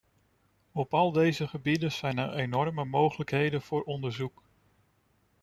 Op 0.71 0.93
al 0.93 1.11
deze 1.11 1.47
gebieden 1.47 1.91
zijn 1.91 2.17
er 2.17 2.33
enorme 2.33 2.85
mogelijkheden 2.85 3.61
voor 3.61 3.83
onderzoek. 3.83 4.41